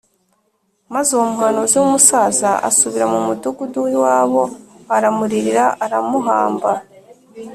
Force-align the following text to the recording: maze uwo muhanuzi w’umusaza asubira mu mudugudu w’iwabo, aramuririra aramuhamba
maze 0.93 1.09
uwo 1.17 1.25
muhanuzi 1.31 1.75
w’umusaza 1.77 2.51
asubira 2.69 3.05
mu 3.13 3.19
mudugudu 3.27 3.77
w’iwabo, 3.85 4.43
aramuririra 4.95 5.65
aramuhamba 5.85 6.69